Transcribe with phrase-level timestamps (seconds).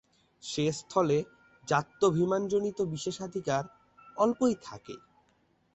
[0.43, 1.17] সে স্থলে
[1.67, 3.63] জাত্যভিমানজনিত বিশেষাধিকার
[4.17, 4.95] অল্পই থাকে।